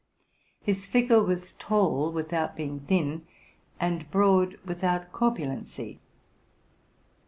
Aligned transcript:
His 0.63 0.87
figure 0.87 1.21
was 1.21 1.53
tall 1.59 2.11
without 2.11 2.55
being 2.55 2.79
thin, 2.79 3.27
and 3.79 4.09
broad 4.09 4.55
without 4.65 5.11
corpulency. 5.11 5.99